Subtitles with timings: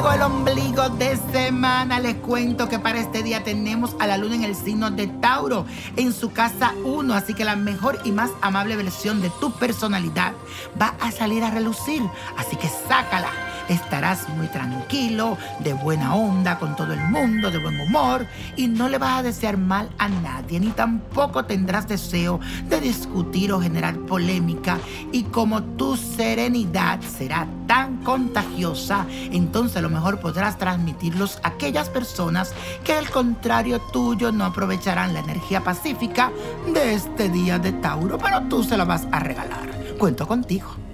[0.00, 2.00] Luego el ombligo de semana.
[2.00, 5.66] Les cuento que para este día tenemos a la luna en el signo de Tauro,
[5.96, 7.12] en su casa 1.
[7.12, 10.32] Así que la mejor y más amable versión de tu personalidad
[10.80, 12.00] va a salir a relucir.
[12.38, 13.28] Así que sácala
[13.70, 18.26] estarás muy tranquilo, de buena onda con todo el mundo, de buen humor
[18.56, 23.52] y no le vas a desear mal a nadie, ni tampoco tendrás deseo de discutir
[23.52, 24.78] o generar polémica
[25.12, 31.88] y como tu serenidad será tan contagiosa, entonces a lo mejor podrás transmitirlos a aquellas
[31.88, 36.32] personas que al contrario tuyo no aprovecharán la energía pacífica
[36.72, 39.70] de este día de Tauro, pero tú se la vas a regalar.
[39.98, 40.89] Cuento contigo.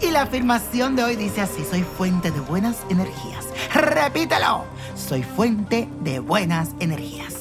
[0.00, 3.46] Y la afirmación de hoy dice así, soy fuente de buenas energías.
[3.72, 7.34] Repítelo, soy fuente de buenas energías.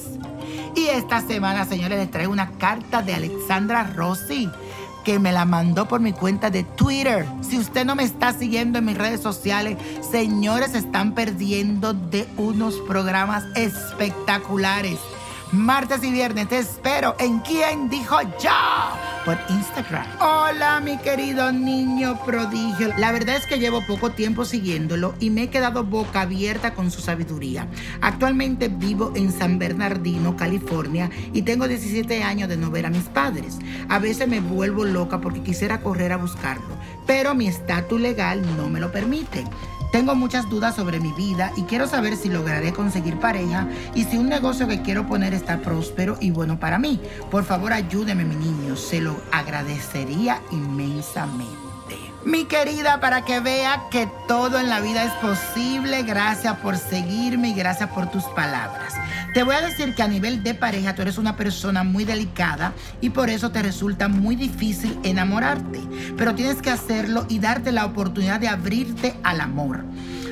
[0.75, 4.49] Y esta semana, señores, les traigo una carta de Alexandra Rossi
[5.03, 7.25] que me la mandó por mi cuenta de Twitter.
[7.41, 9.77] Si usted no me está siguiendo en mis redes sociales,
[10.09, 14.97] señores, están perdiendo de unos programas espectaculares.
[15.51, 19.12] Martes y viernes te espero en ¿Quién dijo ya?
[19.25, 20.05] Por Instagram.
[20.19, 22.89] Hola, mi querido niño prodigio.
[22.97, 26.91] La verdad es que llevo poco tiempo siguiéndolo y me he quedado boca abierta con
[26.91, 27.67] su sabiduría.
[28.01, 33.03] Actualmente vivo en San Bernardino, California, y tengo 17 años de no ver a mis
[33.03, 33.59] padres.
[33.89, 38.69] A veces me vuelvo loca porque quisiera correr a buscarlo, pero mi estatus legal no
[38.69, 39.43] me lo permite.
[39.93, 44.17] Tengo muchas dudas sobre mi vida y quiero saber si lograré conseguir pareja y si
[44.17, 46.99] un negocio que quiero poner está próspero y bueno para mí.
[47.29, 48.75] Por favor, ayúdeme, mi niño.
[48.75, 51.72] Se lo agradecería inmensamente.
[52.25, 57.49] Mi querida, para que vea que todo en la vida es posible, gracias por seguirme
[57.49, 58.93] y gracias por tus palabras.
[59.33, 62.71] Te voy a decir que a nivel de pareja tú eres una persona muy delicada
[63.01, 65.81] y por eso te resulta muy difícil enamorarte.
[66.15, 69.83] Pero tienes que hacerlo y darte la oportunidad de abrirte al amor.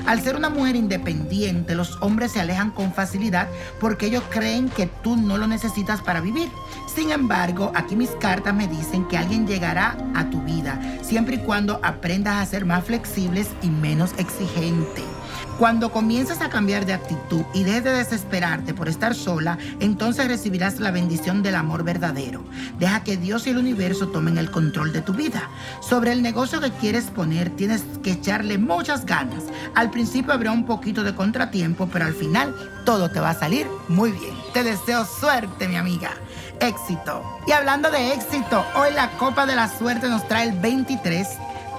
[0.06, 3.48] Al ser una mujer independiente, los hombres se alejan con facilidad
[3.80, 6.50] porque ellos creen que tú no lo necesitas para vivir.
[6.94, 11.40] Sin embargo, aquí mis cartas me dicen que alguien llegará a tu vida siempre y
[11.40, 15.04] cuando aprendas a ser más flexibles y menos exigente.
[15.58, 20.80] Cuando comiences a cambiar de actitud y dejes de desesperarte por estar sola, entonces recibirás
[20.80, 22.44] la bendición del amor verdadero.
[22.80, 25.50] Deja que Dios y el universo tomen el control de tu vida.
[25.82, 29.44] Sobre el negocio que quieres poner, tienes que echarle muchas ganas.
[29.76, 32.56] Al principio habrá un poquito de contratiempo, pero al final
[32.86, 34.34] todo te va a salir muy bien.
[34.54, 36.12] Te deseo suerte, mi amiga.
[36.60, 37.24] Éxito.
[37.48, 41.28] Y hablando de éxito, hoy la Copa de la Suerte nos trae el 23.